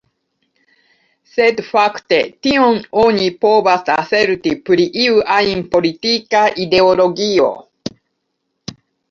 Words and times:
Sed 1.33 1.59
fakte, 1.67 2.17
tion 2.47 2.79
oni 3.01 3.27
povas 3.45 3.91
aserti 3.97 4.55
pri 4.71 4.89
iu 5.05 5.21
ajn 5.37 5.63
politika 5.77 6.43
ideologio. 6.65 7.53